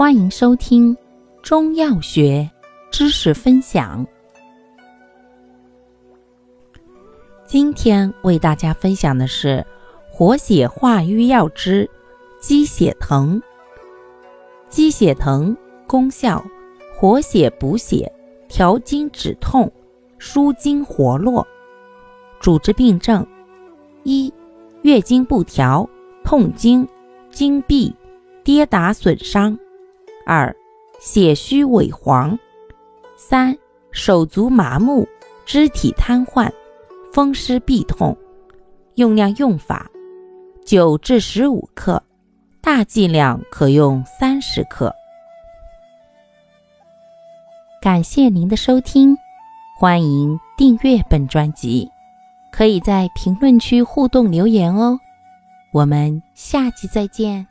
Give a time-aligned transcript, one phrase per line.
[0.00, 0.96] 欢迎收听
[1.42, 2.50] 中药学
[2.90, 4.06] 知识分享。
[7.44, 9.62] 今天为大家分享的是
[10.10, 11.86] 活血化瘀药之
[12.40, 13.42] 鸡血藤。
[14.70, 15.54] 鸡血藤
[15.86, 16.42] 功效：
[16.96, 18.10] 活血补血、
[18.48, 19.70] 调经止痛、
[20.16, 21.46] 舒筋活络。
[22.40, 23.26] 主治病症：
[24.04, 24.32] 一、
[24.80, 25.86] 月经不调、
[26.24, 26.88] 痛经、
[27.30, 27.94] 经闭、
[28.42, 29.58] 跌打损伤。
[30.32, 30.54] 二、
[31.00, 32.38] 血虚萎黄；
[33.16, 33.58] 三、
[33.90, 35.04] 手足麻木、
[35.44, 36.48] 肢体瘫痪、
[37.12, 38.16] 风湿痹痛。
[38.94, 39.90] 用量用法：
[40.64, 42.00] 九至十五克，
[42.60, 44.94] 大剂量可用三十克。
[47.82, 49.16] 感谢您的收听，
[49.80, 51.90] 欢迎订阅本专辑，
[52.52, 54.96] 可以在评论区互动留言哦。
[55.72, 57.48] 我们下期再见。